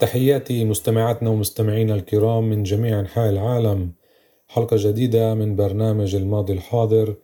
[0.00, 3.92] تحياتي مستمعاتنا ومستمعينا الكرام من جميع أنحاء العالم.
[4.48, 7.14] حلقة جديدة من برنامج الماضي الحاضر.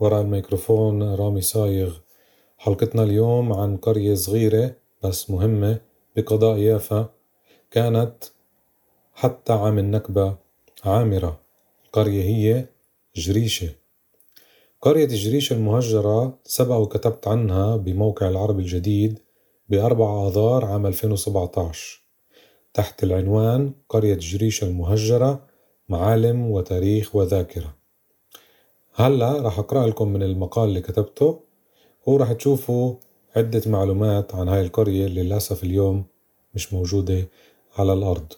[0.00, 1.94] وراء الميكروفون رامي صايغ.
[2.58, 5.80] حلقتنا اليوم عن قرية صغيرة بس مهمة
[6.16, 7.08] بقضاء يافا.
[7.70, 8.14] كانت
[9.14, 10.36] حتى عام النكبة
[10.84, 11.40] عامرة.
[11.86, 12.66] القرية هي
[13.16, 13.68] جريشة.
[14.80, 19.18] قرية جريشة المهجرة سبق وكتبت عنها بموقع العربي الجديد
[19.68, 22.05] بأربع آذار عام 2017
[22.76, 25.46] تحت العنوان قرية جريشة المهجرة
[25.88, 27.74] معالم وتاريخ وذاكرة.
[28.94, 31.40] هلا راح أقرأ لكم من المقال اللي كتبته
[32.06, 32.94] وراح تشوفوا
[33.36, 36.04] عدة معلومات عن هاي القرية اللي للأسف اليوم
[36.54, 37.28] مش موجودة
[37.78, 38.32] على الأرض.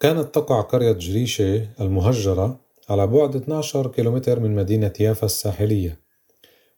[0.00, 6.00] كانت تقع قرية جريشة المهجرة على بعد 12 كيلومتر من مدينة يافا الساحلية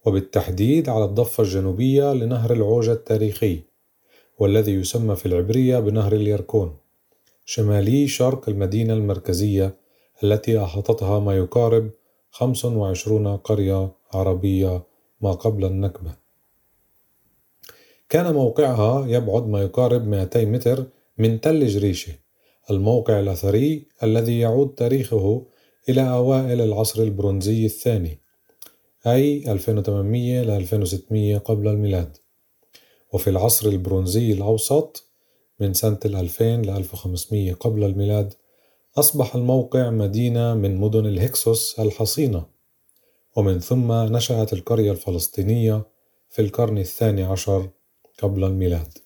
[0.04, 3.65] وبالتحديد على الضفة الجنوبية لنهر العوجة التاريخي.
[4.38, 6.76] والذي يسمى في العبرية بنهر اليركون
[7.44, 9.76] شمالي شرق المدينة المركزية
[10.24, 11.90] التي أحاطتها ما يقارب
[12.30, 14.82] 25 قرية عربية
[15.20, 16.16] ما قبل النكبة.
[18.08, 20.86] كان موقعها يبعد ما يقارب 200 متر
[21.18, 22.12] من تل جريشة
[22.70, 25.46] الموقع الأثري الذي يعود تاريخه
[25.88, 28.18] إلى أوائل العصر البرونزي الثاني
[29.06, 32.16] أي 2800 ل 2600 قبل الميلاد.
[33.16, 35.04] وفي العصر البرونزي الأوسط
[35.60, 38.34] من سنة الألفين لألف وخمسمية قبل الميلاد
[38.96, 42.46] أصبح الموقع مدينة من مدن الهكسوس الحصينة
[43.36, 45.86] ومن ثم نشأت القرية الفلسطينية
[46.30, 47.68] في القرن الثاني عشر
[48.22, 48.98] قبل الميلاد.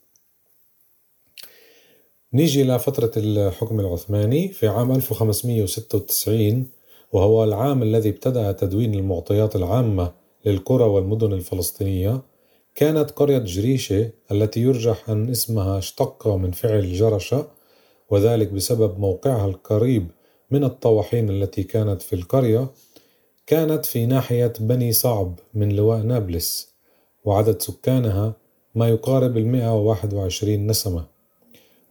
[2.32, 6.66] نيجي لفترة الحكم العثماني في عام 1596
[7.12, 10.12] وهو العام الذي ابتدأ تدوين المعطيات العامة
[10.44, 12.29] للقرى والمدن الفلسطينية
[12.74, 17.46] كانت قرية جريشة التي يرجح أن اسمها اشتق من فعل جرشة
[18.10, 20.10] وذلك بسبب موقعها القريب
[20.50, 22.68] من الطواحين التي كانت في القرية
[23.46, 26.70] كانت في ناحية بني صعب من لواء نابلس
[27.24, 28.34] وعدد سكانها
[28.74, 31.04] ما يقارب المئة وواحد وعشرين نسمة.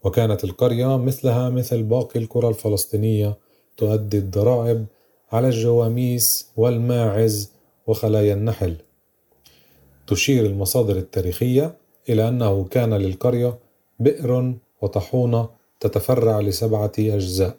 [0.03, 3.37] وكانت القرية مثلها مثل باقي القرى الفلسطينية
[3.77, 4.85] تؤدي الضرائب
[5.31, 7.51] على الجواميس والماعز
[7.87, 8.75] وخلايا النحل.
[10.09, 11.77] تشير المصادر التاريخية
[12.09, 13.59] إلى أنه كان للقرية
[13.99, 15.49] بئر وطحونة
[15.79, 17.57] تتفرع لسبعة أجزاء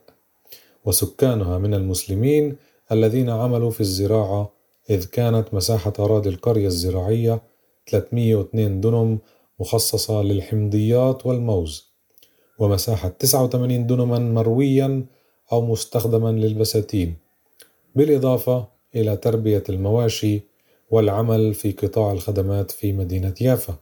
[0.84, 2.56] وسكانها من المسلمين
[2.92, 4.52] الذين عملوا في الزراعة
[4.90, 7.42] إذ كانت مساحة أراضي القرية الزراعية
[7.86, 9.18] 302 دنم
[9.60, 11.90] مخصصة للحمضيات والموز
[12.58, 15.04] ومساحة 89 دنما مرويا
[15.52, 17.16] أو مستخدما للبساتين
[17.94, 20.49] بالإضافة إلى تربية المواشي
[20.90, 23.74] والعمل في قطاع الخدمات في مدينة يافا.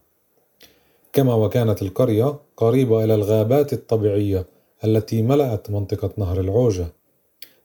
[1.12, 4.46] كما وكانت القرية قريبة إلى الغابات الطبيعية
[4.84, 6.86] التي ملأت منطقة نهر العوجة.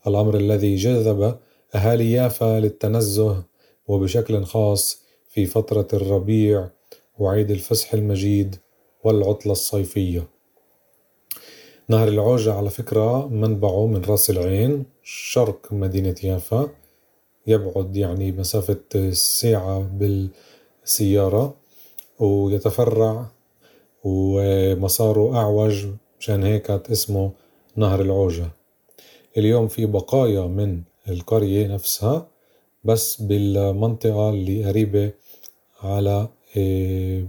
[0.08, 1.38] الأمر الذي جذب
[1.76, 3.44] أهالي يافا للتنزه
[3.88, 6.70] وبشكل خاص في فترة الربيع
[7.20, 8.56] وعيد الفسح المجيد
[9.04, 10.28] والعطلة الصيفية.
[11.90, 16.70] نهر العوجة على فكرة منبعه من رأس العين شرق مدينة يافا
[17.48, 21.56] يبعد يعني مسافة ساعة بالسيارة
[22.20, 23.32] ويتفرع
[24.04, 25.88] ومساره أعوج
[26.20, 27.32] مشان هيك اسمه
[27.76, 28.50] نهر العوجة.
[29.38, 32.28] اليوم في بقايا من القرية نفسها
[32.84, 35.12] بس بالمنطقة اللي قريبة
[35.82, 36.28] على
[36.58, 37.24] آه،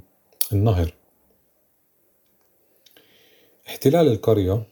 [0.52, 0.94] النهر.
[3.68, 4.62] احتلال القرية.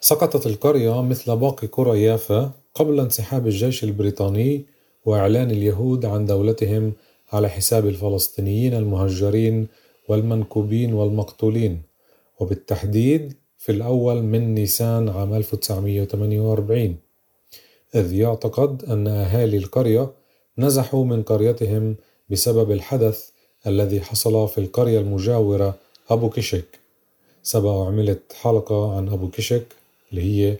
[0.00, 4.64] سقطت القرية مثل باقي قرى يافا قبل انسحاب الجيش البريطاني
[5.04, 6.92] وإعلان اليهود عن دولتهم
[7.32, 9.68] على حساب الفلسطينيين المهجرين
[10.08, 11.82] والمنكوبين والمقتولين.
[12.40, 16.96] وبالتحديد في الأول من نيسان عام 1948
[17.94, 20.10] إذ يعتقد أن أهالي القرية
[20.58, 21.96] نزحوا من قريتهم
[22.30, 23.30] بسبب الحدث
[23.66, 25.74] الذي حصل في القرية المجاورة
[26.10, 26.78] أبو كشك
[27.42, 29.66] سبق وعملت حلقة عن أبو كشك
[30.10, 30.56] اللي هي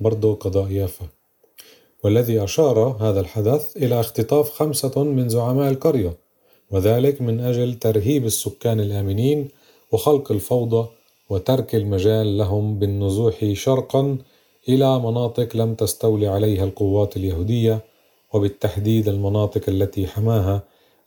[0.00, 1.06] برضو قضاء يافا.
[2.04, 6.16] والذي أشار هذا الحدث إلى اختطاف خمسة من زعماء القرية
[6.70, 9.48] وذلك من أجل ترهيب السكان الآمنين
[9.92, 10.88] وخلق الفوضى
[11.30, 14.18] وترك المجال لهم بالنزوح شرقا
[14.68, 17.84] إلى مناطق لم تستولي عليها القوات اليهودية
[18.32, 20.62] وبالتحديد المناطق التي حماها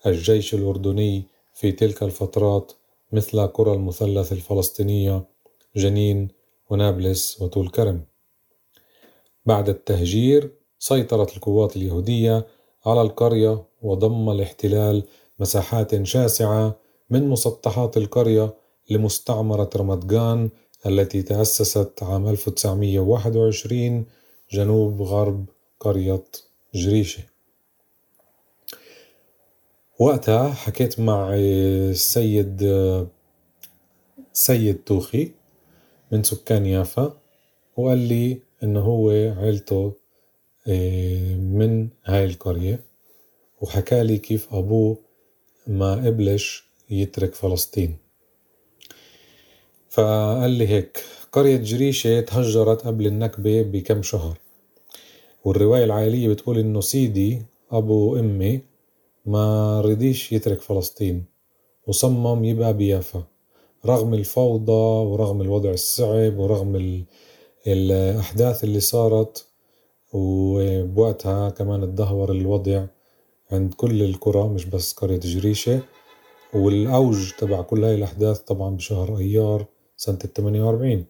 [0.05, 1.23] الجيش الأردني
[1.53, 2.71] في تلك الفترات
[3.11, 5.23] مثل قرى المثلث الفلسطينية
[5.75, 6.27] جنين
[6.69, 8.01] ونابلس وطول كرم
[9.45, 12.47] بعد التهجير سيطرت القوات اليهودية
[12.85, 15.03] على القرية وضم الاحتلال
[15.39, 16.75] مساحات شاسعة
[17.09, 18.53] من مسطحات القرية
[18.89, 20.49] لمستعمرة رمضان
[20.85, 24.05] التي تأسست عام 1921
[24.51, 25.45] جنوب غرب
[25.79, 26.23] قرية
[26.73, 27.23] جريشة.
[29.99, 32.63] وقتها حكيت مع السيد
[34.33, 35.31] سيد توخي
[36.11, 37.17] من سكان يافا
[37.77, 39.93] وقال لي إنه هو عيلته
[41.37, 42.79] من هاي القرية
[43.61, 44.97] وحكى لي كيف أبوه
[45.67, 47.97] ما قبلش يترك فلسطين.
[49.89, 54.37] فقال لي هيك قرية جريشة تهجرت قبل النكبة بكم شهر
[55.45, 57.41] والرواية العائلية بتقول إنه سيدي
[57.71, 58.61] أبو أمي
[59.25, 61.25] ما رضيش يترك فلسطين
[61.87, 63.23] وصمم يبقى بيافا
[63.85, 64.71] رغم الفوضى
[65.11, 67.03] ورغم الوضع الصعب ورغم
[67.67, 69.47] الأحداث اللي صارت.
[70.13, 72.85] وبوقتها كمان اتدهور الوضع
[73.51, 75.79] عند كل القرى مش بس قرية جريشة.
[76.53, 79.65] والأوج تبع كل هاي الأحداث طبعا بشهر أيار
[79.97, 81.05] سنة الثمانية وأربعين.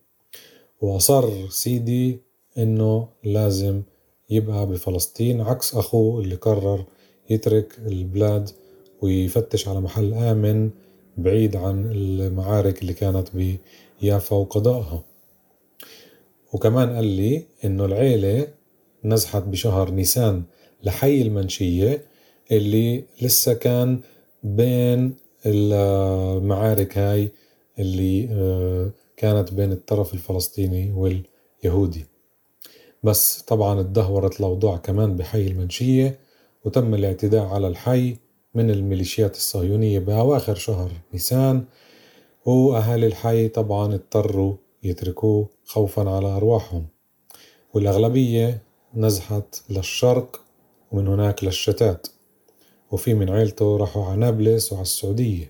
[0.81, 2.19] وأصر سيدي
[2.57, 3.81] إنه لازم
[4.29, 6.85] يبقى بفلسطين عكس أخوه اللي قرر
[7.29, 8.49] يترك البلاد
[9.01, 10.69] ويفتش على محل آمن
[11.17, 13.27] بعيد عن المعارك اللي كانت
[14.01, 15.03] بيافا وقضائها.
[16.53, 18.47] وكمان قال لي إنه العيلة
[19.07, 20.43] نزحت بشهر نيسان
[20.83, 22.01] لحي المنشية
[22.51, 23.99] اللي لسه كان
[24.43, 25.15] بين
[25.45, 27.31] المعارك هاي
[27.79, 32.05] اللي آه، كانت بين الطرف الفلسطيني واليهودي.
[33.03, 36.19] بس طبعا اتدهورت الأوضاع كمان بحي المنشية
[36.65, 38.17] وتم الاعتداء على الحي
[38.55, 41.63] من الميليشيات الصهيونية بأواخر شهر نيسان
[42.45, 46.85] وأهالي الحي طبعا اضطروا يتركوه خوفا على أرواحهم.
[47.73, 50.41] والأغلبية نزحت للشرق
[50.91, 52.07] ومن هناك للشتات
[52.91, 55.49] وفي من عيلته راحوا على نابلس وعلى السعودية.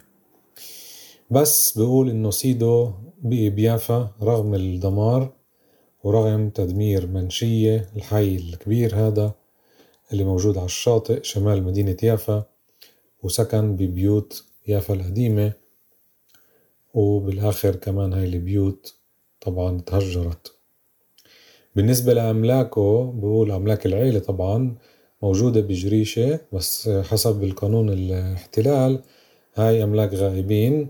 [1.31, 2.91] بس بيقول إنه سيدو
[3.21, 5.33] بقي بيافا رغم الدمار
[6.03, 9.33] ورغم تدمير منشية الحي الكبير هذا
[10.11, 12.43] اللي موجود على الشاطئ شمال مدينة يافا
[13.23, 15.53] وسكن ببيوت يافا القديمة
[16.93, 18.95] وبالآخر كمان هاي البيوت
[19.41, 20.56] طبعا تهجرت.
[21.77, 24.75] بالنسبة لأملاكه بقول أملاك العيلة طبعا
[25.23, 29.01] موجودة بجريشة بس حسب القانون الاحتلال
[29.55, 30.87] هاي أملاك غائبين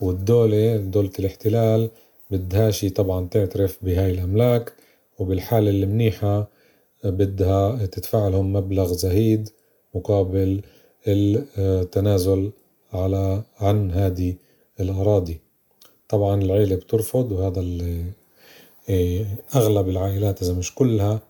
[0.00, 1.90] والدولة دولة الاحتلال
[2.30, 4.72] بدهاش طبعا تعترف بهاي الأملاك
[5.18, 6.48] وبالحالة المنيحة
[7.04, 9.48] بدها تدفع لهم مبلغ زهيد
[9.94, 10.60] مقابل
[11.08, 12.50] التنازل
[12.92, 14.34] على عن هذه
[14.80, 15.40] الأراضي.
[16.08, 18.04] طبعا العيلة بترفض وهذا اللي
[18.90, 21.20] أغلب العائلات إذا مش كلها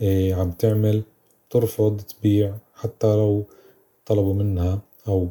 [0.00, 1.02] إيه، عم تعمل
[1.50, 3.44] ترفض تبيع حتى لو
[4.06, 5.28] طلبوا منها أو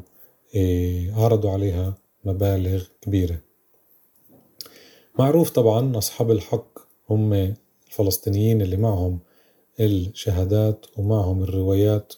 [0.54, 1.94] إيه، عرضوا عليها
[2.24, 3.40] مبالغ كبيرة.
[5.18, 6.78] معروف طبعا أصحاب الحق
[7.10, 7.54] هم
[7.88, 9.18] الفلسطينيين اللي معهم
[9.80, 12.14] الشهادات ومعهم الروايات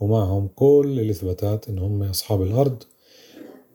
[0.00, 2.82] ومعهم كل الإثباتات إن هم أصحاب الأرض.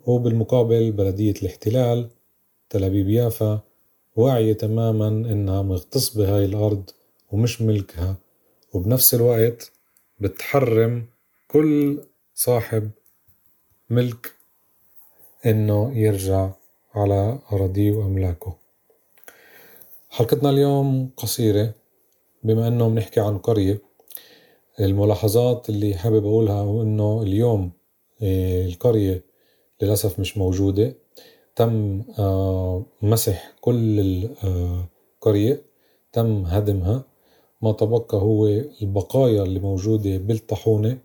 [0.06, 2.10] وبالمقابل بلدية الاحتلال
[2.70, 3.69] تل أبيب يافا
[4.16, 6.89] واعية تماما إنها مغتصبة هاي الأرض
[7.32, 8.16] ومش ملكها
[8.74, 9.72] وبنفس الوقت
[10.20, 11.06] بتحرم
[11.48, 12.04] كل
[12.36, 12.92] صاحب
[13.89, 14.32] ملك
[15.46, 16.51] إنه يرجع
[16.96, 18.56] على أراضيه وأملاكه.
[20.10, 21.74] حلقتنا اليوم قصيرة
[22.44, 23.82] بما إنه بنحكي عن قرية.
[24.80, 27.72] الملاحظات اللي حابب أقولها هو إنه اليوم
[28.22, 29.24] آه، القرية
[29.82, 30.96] للأسف مش موجودة.
[31.60, 35.60] تم آه، مسح كل القرية آه،
[36.13, 37.04] تم هدمها.
[37.62, 38.48] ما تبقى هو
[38.82, 40.98] البقايا اللي موجودة بالطاحونة.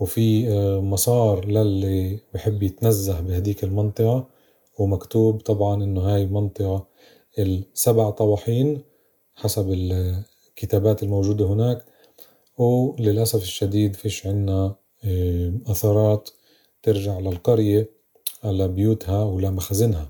[0.00, 0.48] وفي
[0.80, 4.26] مسار للي بحب يتنزه بهديك المنطقة.
[4.78, 6.86] ومكتوب طبعا إنه هاي منطقة
[7.38, 8.80] السبع طواحين
[9.34, 11.84] حسب الكتابات الموجودة هناك.
[12.58, 16.30] وللأسف الشديد فيش عنا آه، أثرات
[16.82, 18.01] ترجع للقرية.
[18.44, 20.08] على بيوتها ولا مخازنها.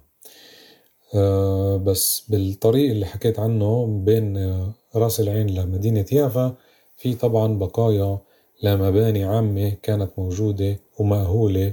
[1.14, 6.54] آه، بس بالطريق اللي حكيت عنه بين آه، راس العين لمدينة يافا
[6.96, 8.18] في طبعا بقايا
[8.62, 11.72] لمباني عامة كانت موجودة ومأهولة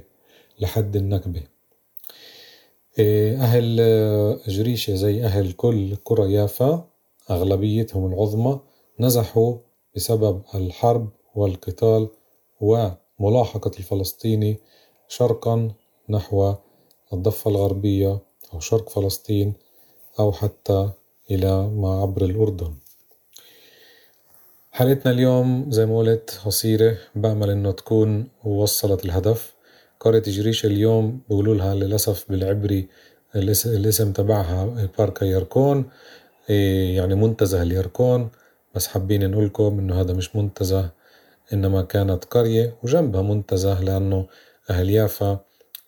[0.60, 1.42] لحد النكبة.
[3.00, 3.76] إيه، أهل
[4.48, 6.88] جريشة زي أهل كل قرى يافا
[7.30, 8.60] أغلبيتهم العظمى
[9.00, 9.58] نزحوا
[9.96, 12.10] بسبب الحرب والقتال
[12.62, 14.58] وملاحقة الفلسطيني
[15.08, 15.72] شرقا
[16.10, 16.56] نحو
[17.14, 18.20] الضفة الغربية
[18.54, 19.54] أو شرق فلسطين
[20.20, 20.92] أو حتى
[21.32, 22.74] إلى ما عبر الأردن.
[24.72, 29.54] حلقتنا اليوم زي ما قلت قصيرة بأمل إنه تكون وصلت الهدف.
[30.00, 32.88] قرية جريش اليوم بيقولوا لها للأسف بالعبري
[33.36, 34.66] الاسم تبعها
[34.98, 35.90] بارك يركون
[36.50, 38.30] إيه، يعني منتزه اليركون
[38.76, 40.90] بس حابين نقولكم إنه هذا مش منتزه
[41.54, 44.28] إنما كانت قرية وجنبها منتزه لأنه
[44.70, 45.40] أهل يافا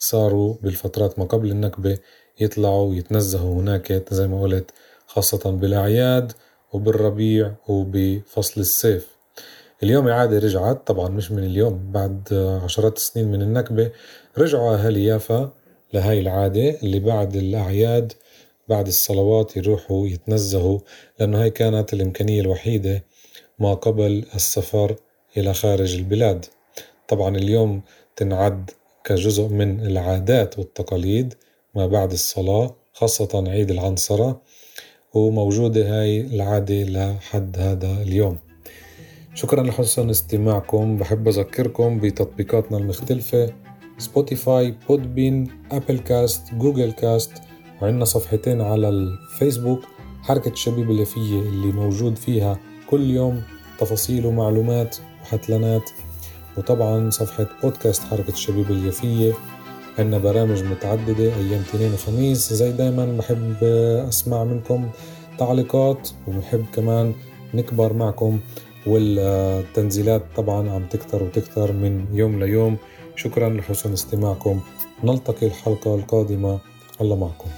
[0.04, 1.98] صاروا بالفترات ما قبل النكبة
[2.40, 4.72] يطلعوا ويتنزهوا هناك زي ما قلت
[5.08, 6.32] خاصة بالأعياد
[6.74, 9.08] وبالربيع وبفصل الصيف.
[9.84, 13.92] اليوم العادة رجعت طبعا مش من اليوم بعد عشرات السنين من النكبة
[14.38, 15.52] رجعوا أهالي يافا
[15.94, 18.14] لهاي العادة اللي بعد الأعياد
[18.70, 20.80] بعد الصلوات يروحوا يتنزهوا
[21.20, 23.04] لأنه هاي كانت الإمكانية الوحيدة
[23.60, 24.96] ما قبل السفر
[25.38, 26.46] إلى خارج البلاد.
[27.08, 27.82] طبعا اليوم
[28.16, 28.72] تنعد
[29.04, 31.34] كجزء من العادات والتقاليد
[31.76, 34.42] ما بعد الصلاة خاصة عيد العنصرة
[35.14, 38.38] وموجودة هاي العادة لحد هذا اليوم.
[39.34, 40.98] شكرا لحسن استماعكم.
[40.98, 43.54] بحب أذكركم بتطبيقاتنا المختلفة
[43.98, 47.32] سبوتيفاي بودبين أبل كاست جوجل كاست
[47.82, 49.80] وعندنا صفحتين على الفيسبوك.
[50.22, 53.44] حركة الشبيبة اليافية اللي موجود فيها كل يوم
[53.80, 55.90] تفاصيل ومعلومات وحتلانات.
[56.58, 59.34] وطبعا صفحة بودكاست حركة الشبيب اليافية
[60.00, 62.54] عندنا برامج متعددة أيام اثنين وخميس.
[62.54, 63.64] زي دايما بحب
[64.10, 64.90] أسمع منكم
[65.38, 67.14] تعليقات وبحب كمان
[67.54, 68.40] نكبر معكم
[68.88, 72.78] والتنزيلات طبعا عم تكتر وتكتر من يوم ليوم.
[73.16, 74.62] شكرا لحسن استماعكم.
[75.04, 76.60] نلتقي الحلقة القادمة.
[77.02, 77.50] الله معكم.